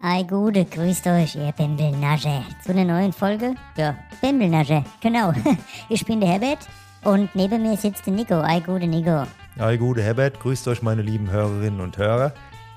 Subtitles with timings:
[0.00, 2.44] Ei Gute, grüßt euch, ihr Bembelnasche.
[2.64, 3.56] Zu einer neuen Folge?
[3.76, 5.32] Ja, Bembelnasche, genau.
[5.88, 6.68] Ich bin der Herbert
[7.02, 8.40] und neben mir sitzt der Nico.
[8.40, 9.24] Ei Gute, Nico.
[9.58, 12.32] Hi, gute Herbert, grüßt euch meine lieben Hörerinnen und Hörer.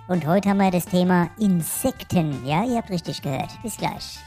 [0.08, 2.44] Und heute haben wir das Thema Insekten.
[2.44, 3.52] Ja, ihr habt richtig gehört.
[3.62, 4.18] Bis gleich.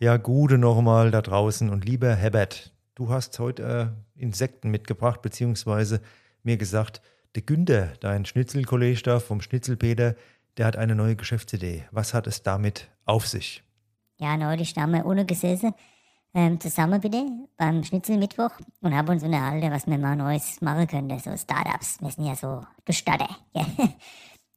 [0.00, 6.02] Ja, gute nochmal da draußen und lieber Herbert, du hast heute äh, Insekten mitgebracht, beziehungsweise
[6.42, 7.00] mir gesagt,
[7.34, 10.14] der Günther, dein Schnitzelkollege da vom Schnitzelpeter,
[10.56, 11.84] der hat eine neue Geschäftsidee.
[11.90, 13.62] Was hat es damit auf sich?
[14.18, 15.72] Ja, neulich haben wir ohne gesessen,
[16.34, 17.24] ähm, zusammen bitte,
[17.56, 22.00] beim Schnitzelmittwoch und haben uns unterhalten, was wir mal Neues machen könnten, so Startups.
[22.00, 23.30] Wir sind ja so gestattet.
[23.54, 23.66] Ja.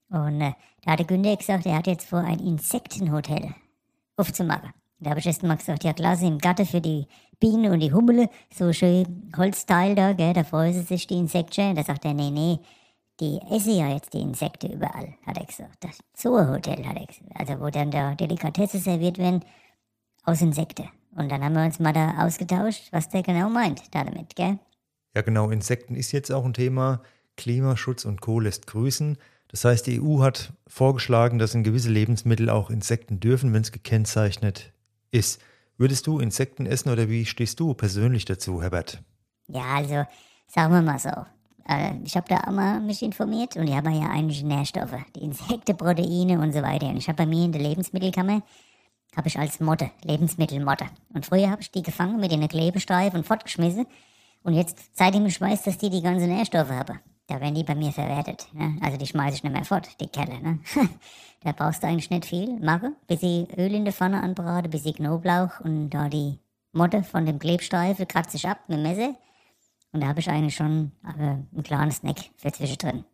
[0.09, 3.55] Und äh, da hat der Günther gesagt, er hat jetzt vor, ein Insektenhotel
[4.15, 4.71] aufzumachen.
[4.99, 7.07] Da habe ich erst mal gesagt, ja klasse, im Garten für die
[7.43, 11.75] Bienen und die Hummel, so schön Holzteil da, gell, da freuen sie sich die Insekten.
[11.75, 12.59] Da sagt er, nee, nee,
[13.19, 15.83] die essen ja jetzt die Insekten überall, hat er gesagt.
[15.83, 17.31] Das Zoohotel, hat er gesagt.
[17.35, 19.43] Also wo dann da Delikatesse serviert werden
[20.23, 20.87] aus Insekten.
[21.17, 24.57] Und dann haben wir uns mal da ausgetauscht, was der genau meint damit, gell?
[25.13, 27.01] Ja, genau, Insekten ist jetzt auch ein Thema.
[27.35, 28.39] Klimaschutz und Co.
[28.39, 29.17] lässt grüßen.
[29.49, 33.73] Das heißt, die EU hat vorgeschlagen, dass in gewisse Lebensmittel auch Insekten dürfen, wenn es
[33.73, 34.71] gekennzeichnet
[35.11, 35.41] ist.
[35.77, 39.01] Würdest du Insekten essen oder wie stehst du persönlich dazu, Herbert?
[39.47, 40.05] Ja, also
[40.47, 41.09] sagen wir mal so.
[41.67, 45.23] Äh, ich habe da auch mal mich informiert und die haben ja eigentlich Nährstoffe, die
[45.23, 46.87] Insekten, Proteine und so weiter.
[46.87, 48.41] Und ich habe bei mir in der Lebensmittelkammer
[49.15, 50.85] habe ich als Motte, Lebensmittelmotte.
[51.13, 53.85] Und früher habe ich die gefangen mit eine Klebestreifen und fortgeschmissen.
[54.43, 57.75] Und jetzt, seitdem ich weiß, dass die die ganzen Nährstoffe haben, da werden die bei
[57.75, 58.47] mir verwertet.
[58.53, 58.77] Ne?
[58.81, 60.41] Also die schmeiße ich nicht mehr fort, die Kelle.
[60.41, 60.59] Ne?
[61.43, 64.83] da brauchst du eigentlich nicht viel machen, bis sie Öl in der Pfanne anbraten, bis
[64.83, 66.39] sie Knoblauch und da die
[66.73, 69.15] Motte von dem Klebstreifen kratze ich ab mit dem Messer.
[69.91, 73.05] Und da habe ich eigentlich schon äh, einen kleinen Snack für zwischendrin.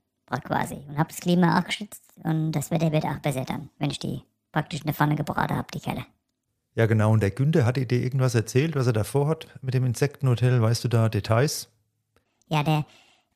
[0.43, 0.75] Quasi.
[0.87, 3.97] Und habe das Klima auch geschützt und das Wetter wird auch besser dann, wenn ich
[3.97, 6.05] die praktisch in der Pfanne gebraten habe, die Kelle.
[6.75, 7.11] Ja, genau.
[7.11, 10.61] Und der Günther hat dir irgendwas erzählt, was er davor hat mit dem Insektenhotel?
[10.61, 11.69] Weißt du da Details?
[12.47, 12.85] Ja, der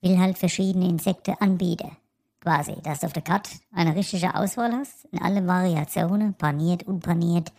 [0.03, 1.97] will halt verschiedene Insekten anbieten.
[2.41, 7.53] Quasi, dass du auf der Karte eine richtige Auswahl hast, in allen Variationen, paniert, unpaniert,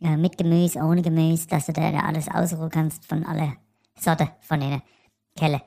[0.00, 3.52] äh, mit Gemüse, ohne Gemüse, dass du da alles ausruhen kannst von alle
[3.98, 4.80] Sorten von den
[5.36, 5.60] Kelle.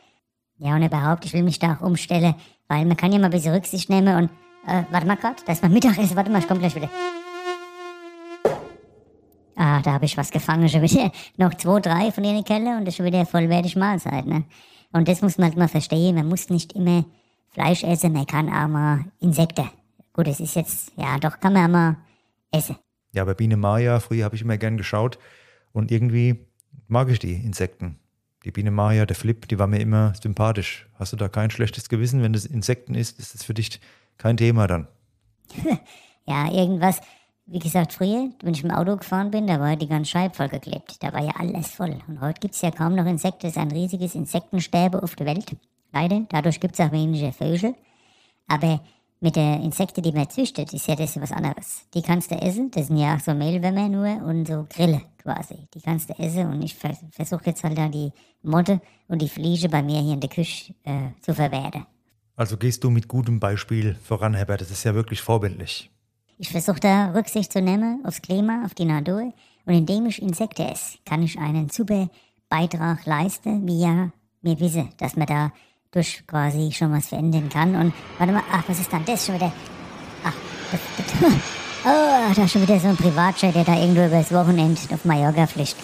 [0.58, 2.34] Ja, und überhaupt, ich will mich da auch umstellen,
[2.68, 4.30] weil man kann ja mal ein bisschen Rücksicht nehmen und,
[4.66, 6.90] äh, warte mal grad, da ist mein Mittagessen, warte mal, ich komm gleich wieder.
[9.56, 12.86] Ah, da habe ich was gefangen, schon wieder noch zwei, drei von den Kelle und
[12.86, 14.46] das ist schon wieder vollwertig Mahlzeit, ne?
[14.92, 17.06] Und das muss man halt mal verstehen, man muss nicht immer
[17.50, 19.70] Fleisch essen, man kann auch mal Insekten.
[20.14, 21.98] Gut, es ist jetzt, ja, doch kann man auch mal
[22.52, 22.76] essen.
[23.12, 25.18] Ja, bei Biene Maya, früher habe ich immer gern geschaut
[25.74, 26.48] und irgendwie
[26.88, 28.00] mag ich die Insekten.
[28.44, 30.88] Die Biene Maya, der Flip, die war mir immer sympathisch.
[30.94, 33.20] Hast du da kein schlechtes Gewissen, wenn das Insekten ist?
[33.20, 33.82] Ist das für dich
[34.18, 34.88] kein Thema dann?
[36.26, 37.02] ja, irgendwas.
[37.50, 41.02] Wie gesagt, früher, wenn ich im Auto gefahren bin, da war die ganze Scheibe vollgeklebt.
[41.02, 41.98] Da war ja alles voll.
[42.06, 43.48] Und heute gibt es ja kaum noch Insekten.
[43.48, 45.56] Es ist ein riesiges Insektensterbe auf der Welt.
[45.94, 46.26] Leider.
[46.28, 47.74] Dadurch gibt es auch weniger Vögel.
[48.48, 48.82] Aber
[49.22, 51.88] mit den Insekten, die man züchtet, ist ja das was anderes.
[51.94, 52.70] Die kannst du essen.
[52.72, 55.70] Das sind ja auch so Mehlwürmer nur und so Grille quasi.
[55.74, 56.48] Die kannst du essen.
[56.52, 58.12] Und ich vers versuche jetzt halt da die
[58.44, 61.86] Motte und die Fliege bei mir hier in der Küche äh, zu verwerten.
[62.36, 64.60] Also gehst du mit gutem Beispiel voran, Herbert.
[64.60, 65.90] Das ist ja wirklich vorbildlich.
[66.40, 69.34] Ich versuche da Rücksicht zu nehmen aufs Klima, auf die Natur.
[69.66, 72.10] Und indem ich Insekten esse, kann ich einen super
[72.48, 74.12] Beitrag leisten, wie ja
[74.44, 75.52] wir wissen, dass man da
[75.92, 77.76] durch quasi schon was verändern kann.
[77.76, 79.52] Und warte mal, ach, was ist dann das schon wieder?
[80.24, 80.34] Ach,
[80.72, 81.32] das, das,
[81.86, 85.48] oh, da ist schon wieder so ein Privatjet, der da irgendwo übers Wochenende auf Mallorca
[85.48, 85.78] fliegt.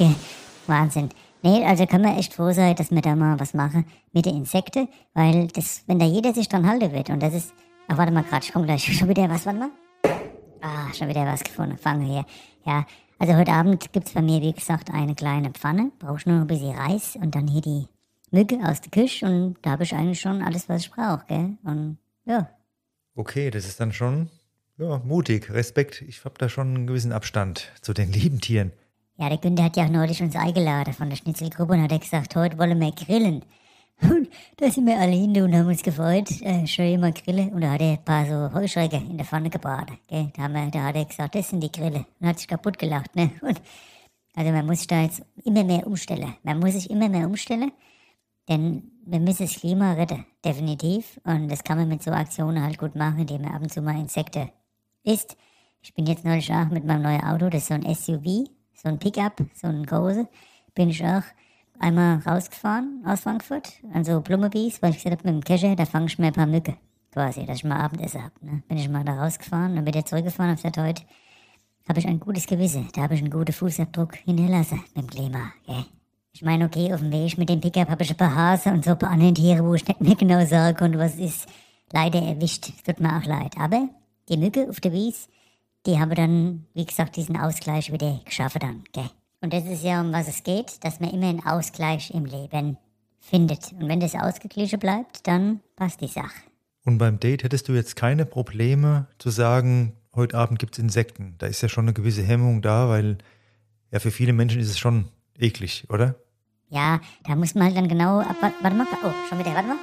[0.68, 1.10] Wahnsinn.
[1.42, 4.38] Nee, also können wir echt froh sein, dass wir da mal was machen mit den
[4.38, 7.54] Insekten, weil das, wenn da jeder sich dran halten wird, und das ist,
[7.88, 9.70] ach, warte mal grad, ich komm gleich, schon wieder was, warte mal.
[10.64, 11.78] Ah, schon wieder was gefunden.
[11.78, 12.26] Fangen hier.
[12.66, 12.86] Ja,
[13.20, 15.92] also heute Abend gibt's bei mir, wie gesagt, eine kleine Pfanne.
[16.00, 17.88] Brauchst nur ein bisschen Reis und dann hier die
[18.32, 21.58] Mücke aus der Küche und da habe ich eigentlich schon alles, was ich brauche, gell?
[21.64, 22.50] Und ja.
[23.14, 24.30] Okay, das ist dann schon
[24.78, 25.52] ja, mutig.
[25.52, 26.02] Respekt.
[26.04, 28.72] Ich habe da schon einen gewissen Abstand zu den lieben Tieren.
[29.18, 32.38] Ja, der Günther hat ja auch neulich uns eingeladen von der Schnitzelgruppe und hat gesagt,
[32.38, 33.44] heute wollen wir grillen.
[34.10, 37.54] Und da sind wir alle hin und haben uns gefreut, äh, schön mal grillen.
[37.54, 39.98] Und da hat er ein paar so Heuschrecken in der Pfanne gebraten.
[40.08, 40.32] Gell?
[40.36, 42.06] Da, haben wir, da hat er gesagt, das sind die Grille.
[42.20, 43.16] Und hat sich kaputt gelacht.
[43.16, 43.32] Ne?
[43.42, 43.62] Und
[44.36, 46.36] also man muss sich da jetzt immer mehr umstellen.
[46.44, 47.72] Man muss sich immer mehr umstellen,
[48.50, 51.20] denn wir müssen das Klima retten, definitiv.
[51.24, 53.82] Und das kann man mit so Aktionen halt gut machen, indem man ab und zu
[53.82, 54.50] mal Insekten
[55.04, 55.38] isst.
[55.82, 58.90] Ich bin jetzt neulich auch mit meinem neuen Auto, das ist so ein SUV, so
[58.90, 60.28] ein Pickup, so ein große,
[60.74, 61.24] bin ich auch
[61.80, 65.86] einmal rausgefahren aus Frankfurt, an so Blumenbies, weil ich gesagt habe, mit dem Kescher, da
[65.86, 66.76] fange ich mir ein paar Mücke.
[67.12, 68.34] quasi, dass ich mal Abendessen habe.
[68.42, 68.64] Ne?
[68.68, 71.04] Bin ich mal da rausgefahren und wieder zurückgefahren auf der heute
[71.88, 72.88] habe ich ein gutes Gewissen.
[72.94, 75.52] Da habe ich einen guten Fußabdruck hinterlassen mit dem Klima.
[75.66, 75.86] Gell?
[76.32, 78.84] Ich meine, okay, auf dem Weg mit dem Pickup habe ich ein paar Hase und
[78.84, 81.48] so ein paar andere Tiere, wo ich nicht mehr genau sagen konnte, was ist.
[81.92, 82.72] Leider erwischt.
[82.86, 83.56] Tut mir auch leid.
[83.60, 83.88] Aber
[84.30, 85.28] die Mücke auf der Wies,
[85.86, 88.84] die haben dann, wie gesagt, diesen Ausgleich wieder geschaffen dann.
[88.94, 89.10] Gell?
[89.44, 92.78] Und das ist ja, um was es geht, dass man immer einen Ausgleich im Leben
[93.20, 93.74] findet.
[93.74, 96.32] Und wenn das ausgeglichen bleibt, dann passt die Sache.
[96.86, 101.36] Und beim Date hättest du jetzt keine Probleme zu sagen, heute Abend gibt es Insekten.
[101.40, 103.18] Da ist ja schon eine gewisse Hemmung da, weil
[103.92, 106.16] ja für viele Menschen ist es schon eklig, oder?
[106.70, 108.38] Ja, da muss man halt dann genau ab.
[108.62, 109.78] Warte mal, oh, schon wieder, warte mal.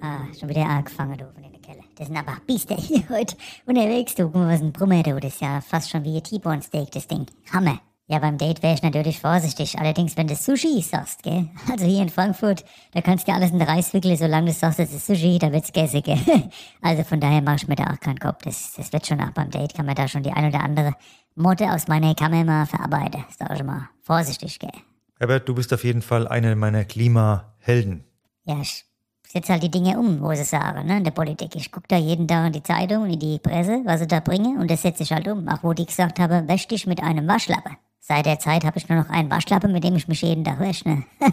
[0.00, 1.82] Ah, schon wieder angefangen, du, von der Kelle.
[1.96, 4.26] Das sind aber Biester hier heute unterwegs, du.
[4.26, 5.18] Guck mal, was ein Brummer, du.
[5.18, 7.26] Das ist ja fast schon wie ein T-Bone-Steak, das Ding.
[7.52, 7.80] Hammer.
[8.08, 9.80] Ja, beim Date wäre ich natürlich vorsichtig.
[9.80, 11.48] Allerdings, wenn du Sushi sagst, gell?
[11.70, 14.52] Also hier in Frankfurt, da kannst du ja alles in den Reis wickeln, solange du
[14.52, 16.18] sagst, das ist Sushi, da wird's gegessen, gell?
[16.82, 18.42] Also von daher mach ich mir da auch keinen Kopf.
[18.44, 20.94] Das, das wird schon auch beim Date, kann man da schon die ein oder andere
[21.34, 23.24] Motte aus meiner Kammer mal verarbeiten.
[23.36, 23.88] Sag ich mal.
[24.02, 24.70] Vorsichtig, gell?
[25.18, 28.04] Herbert, du bist auf jeden Fall einer meiner Klimahelden.
[28.44, 28.84] Ja, ich
[29.26, 31.56] setze halt die Dinge um, wo sie sagen, ne, in der Politik.
[31.56, 34.58] Ich gucke da jeden Tag in die Zeitung, in die Presse, was sie da bringen,
[34.58, 35.48] und das setze ich halt um.
[35.48, 37.76] Auch wo die gesagt haben, wäsch dich mit einem Waschlappen.
[38.08, 40.60] Seit der Zeit habe ich nur noch einen Waschlappen, mit dem ich mich jeden Tag
[40.60, 40.88] wasche.
[40.88, 41.02] Ne?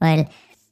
[0.00, 0.26] Weil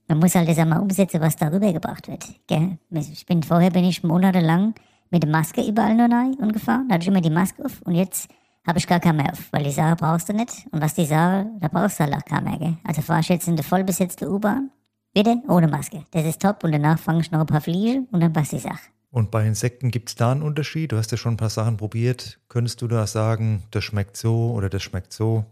[0.08, 2.24] man muss halt das einmal umsetzen, was darüber gebracht wird.
[2.48, 2.78] Gell?
[2.90, 4.74] Ich bin, vorher bin ich monatelang
[5.10, 6.86] mit der Maske überall nur rein und gefahren.
[6.88, 8.28] Da hatte ich immer die Maske auf und jetzt
[8.66, 10.66] habe ich gar keine mehr auf, weil die Sache brauchst du nicht.
[10.72, 12.58] Und was die Sache, da brauchst du halt auch keine mehr.
[12.58, 12.76] Gell?
[12.82, 14.72] Also fahrst du jetzt in der vollbesetzte U-Bahn,
[15.14, 16.06] bitte, ohne Maske.
[16.10, 18.58] Das ist top und danach fange ich noch ein paar Fliegen und dann passt die
[18.58, 18.80] Sache.
[19.16, 20.92] Und bei Insekten gibt es da einen Unterschied?
[20.92, 22.38] Du hast ja schon ein paar Sachen probiert.
[22.50, 25.46] Könntest du da sagen, das schmeckt so oder das schmeckt so?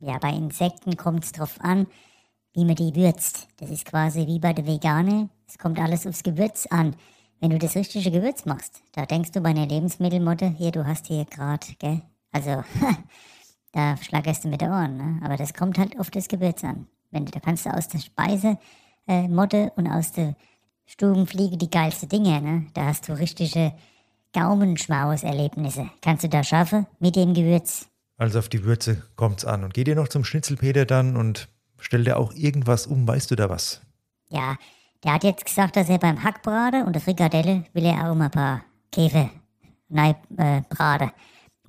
[0.00, 1.86] Ja, bei Insekten kommt es drauf an,
[2.52, 3.46] wie man die würzt.
[3.58, 5.28] Das ist quasi wie bei der Vegane.
[5.46, 6.96] Es kommt alles aufs Gewürz an.
[7.38, 11.06] Wenn du das richtige Gewürz machst, da denkst du bei einer Lebensmittelmotte, hier, du hast
[11.06, 12.02] hier gerade, gell?
[12.32, 12.64] Also,
[13.72, 15.20] da schlagerst du mit den Ohren, ne?
[15.24, 16.88] Aber das kommt halt auf das Gewürz an.
[17.12, 20.34] Wenn du, da kannst du aus der Speisemotte äh, und aus der
[20.90, 22.66] Stubenfliege die geilste Dinge, ne?
[22.74, 23.72] Da hast du richtige
[24.32, 25.88] Gaumenschmaus-Erlebnisse.
[26.02, 27.86] Kannst du da schaffen mit dem Gewürz.
[28.16, 29.62] Also auf die Würze kommt's an.
[29.62, 31.48] Und geht ihr noch zum Schnitzelpeter dann und
[31.78, 33.06] stellt er auch irgendwas um?
[33.06, 33.82] Weißt du da was?
[34.30, 34.56] Ja,
[35.04, 38.24] der hat jetzt gesagt, dass er beim Hackbrate und der Frikadelle will er auch mal
[38.24, 39.30] ein paar Käfer
[39.88, 41.12] nein, äh, braten.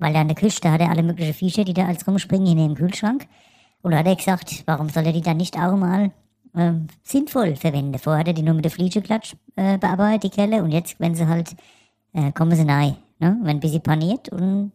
[0.00, 2.58] Weil da in der Küche, da hat er alle möglichen Viecher, die da als rumspringen
[2.58, 3.28] in dem Kühlschrank.
[3.82, 6.10] Und da hat er gesagt, warum soll er die dann nicht auch mal
[6.54, 6.72] äh,
[7.02, 7.98] sinnvoll verwenden.
[7.98, 11.14] Vorher hat er die nur mit der Fliegeklatsch äh, bearbeitet, die Kelle, und jetzt, wenn
[11.14, 11.54] sie halt,
[12.12, 12.96] äh, kommen sie rein.
[13.18, 13.38] Ne?
[13.42, 14.72] Wenn ein bisschen paniert und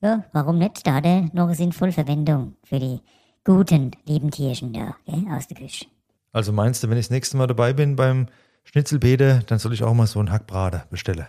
[0.00, 0.86] ja, warum nicht?
[0.86, 3.00] Da hat er noch eine sinnvolle Verwendung für die
[3.44, 5.86] guten, lieben Tierchen da, gell, aus der Küche.
[6.32, 8.26] Also meinst du, wenn ich das nächste Mal dabei bin beim
[8.64, 11.26] Schnitzelpeter, dann soll ich auch mal so einen Hackbraten bestellen?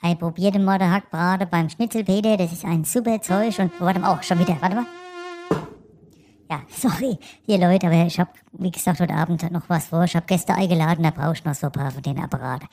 [0.00, 4.12] Hey, probiert mal den Hackbraten beim Schnitzelpeter, das ist ein super Zeug und warte mal,
[4.12, 4.86] auch schon wieder, warte mal.
[6.50, 10.04] Ja, sorry, ihr Leute, aber ich habe, wie gesagt, heute Abend noch was vor.
[10.04, 12.68] Ich habe Gäste eingeladen, da brauche ich noch so ein paar von den Apparaten.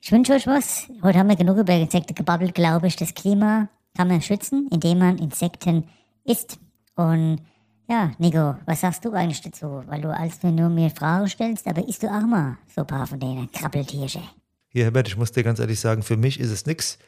[0.00, 0.88] Ich wünsche euch was.
[1.02, 2.96] Heute haben wir genug über Insekten gebabbelt, glaube ich.
[2.96, 5.84] Das Klima kann man schützen, indem man Insekten
[6.24, 6.58] isst.
[6.94, 7.40] Und
[7.86, 9.82] ja, Nico, was sagst du eigentlich dazu?
[9.86, 12.86] Weil du als du nur mir Fragen stellst, aber isst du auch mal so ein
[12.86, 14.22] paar von denen Krabbeltiersche?
[14.68, 16.98] Hier, Herbert, ich muss dir ganz ehrlich sagen, für mich ist es nix.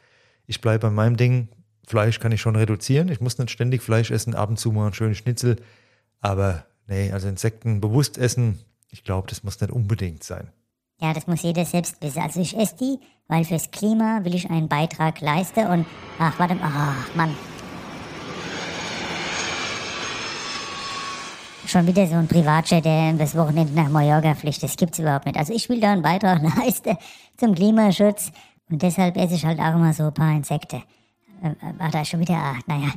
[0.45, 1.47] Ich bleibe bei meinem Ding.
[1.87, 3.09] Fleisch kann ich schon reduzieren.
[3.09, 5.55] Ich muss nicht ständig Fleisch essen, ab und zu mal einen schönen Schnitzel.
[6.21, 8.59] Aber nee, also Insekten bewusst essen,
[8.89, 10.49] ich glaube, das muss nicht unbedingt sein.
[11.01, 12.21] Ja, das muss jeder selbst wissen.
[12.21, 15.85] Also ich esse die, weil fürs Klima will ich einen Beitrag leisten und
[16.19, 17.35] ach, warte mal, ach, Mann.
[21.65, 24.61] Schon wieder so ein Privatjet, der das Wochenende nach Mallorca fliegt.
[24.61, 25.37] Das gibt's überhaupt nicht.
[25.37, 26.97] Also ich will da einen Beitrag leisten
[27.37, 28.31] zum Klimaschutz
[28.69, 30.83] und deshalb esse ich halt auch immer so ein paar Insekten.
[31.79, 32.91] War da schon wieder, ach, naja.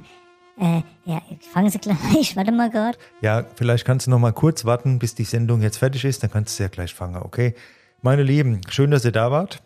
[0.58, 1.20] Äh, ja,
[1.52, 2.96] fangen Sie gleich, warte mal gerade.
[3.20, 6.30] Ja, vielleicht kannst du noch mal kurz warten, bis die Sendung jetzt fertig ist, dann
[6.30, 7.54] kannst du ja gleich fangen, okay?
[8.02, 9.62] Meine Lieben, schön, dass ihr da wart.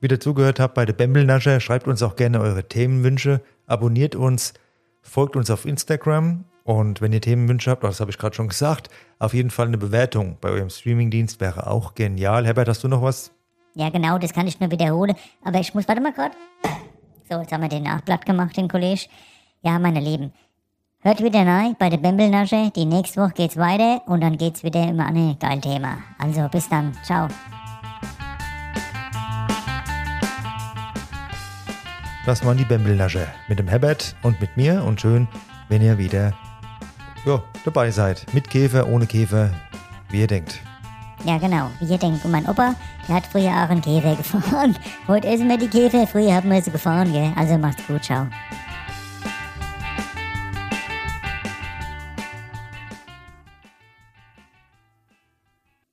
[0.00, 1.60] Wieder zugehört habt bei der Bembelnascher.
[1.60, 3.42] Schreibt uns auch gerne eure Themenwünsche.
[3.66, 4.54] Abonniert uns,
[5.02, 6.44] folgt uns auf Instagram.
[6.64, 9.76] Und wenn ihr Themenwünsche habt, das habe ich gerade schon gesagt, auf jeden Fall eine
[9.76, 12.46] Bewertung bei eurem Streamingdienst wäre auch genial.
[12.46, 13.32] Herbert, hast du noch was?
[13.74, 15.14] Ja, genau, das kann ich nur wiederholen.
[15.44, 16.34] Aber ich muss, warte mal gerade.
[17.28, 19.02] So, jetzt haben wir den Nachblatt gemacht, den Kollege.
[19.62, 20.32] Ja, meine Lieben,
[21.00, 22.72] hört wieder rein bei der Bembelnasche.
[22.74, 25.98] Die nächste Woche geht's weiter und dann geht's wieder immer an ein geiles Thema.
[26.18, 26.94] Also bis dann.
[27.04, 27.28] Ciao.
[32.24, 35.28] Das waren die Bembelnasche mit dem Herbert und mit mir und schön,
[35.68, 36.32] wenn ihr wieder
[37.26, 38.24] ja, dabei seid.
[38.32, 39.50] Mit Käfer, ohne Käfer,
[40.08, 40.62] wie ihr denkt.
[41.26, 41.70] Ja, genau.
[41.80, 42.24] Wie ihr denkt.
[42.24, 42.74] Und mein Opa,
[43.06, 44.74] der hat früher auch einen Käfer gefahren.
[45.06, 47.30] Heute essen wir die Käfer, früher haben wir sie gefahren, gell?
[47.36, 48.26] Also macht's gut, ciao.